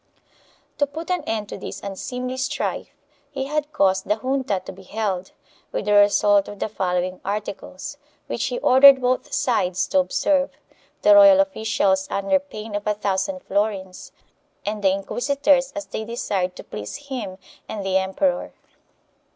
[0.79, 2.89] To put an end to this unseemly strife
[3.29, 5.31] he had caused the junta to be held,
[5.71, 10.49] with the result of the following articles, which he ordered both sides to observe,
[11.03, 14.11] the royal officials under pain of a thousand florins,
[14.65, 17.37] and the inquisitors as they desired to please him
[17.69, 18.53] and the emperor.